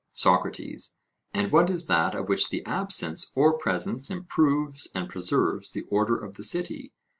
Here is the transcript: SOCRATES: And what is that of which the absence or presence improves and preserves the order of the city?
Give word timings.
SOCRATES: 0.13 0.95
And 1.31 1.51
what 1.51 1.69
is 1.69 1.85
that 1.85 2.15
of 2.15 2.27
which 2.27 2.49
the 2.49 2.65
absence 2.65 3.31
or 3.35 3.55
presence 3.59 4.09
improves 4.09 4.89
and 4.95 5.07
preserves 5.07 5.69
the 5.73 5.83
order 5.91 6.17
of 6.17 6.37
the 6.37 6.43
city? 6.43 6.91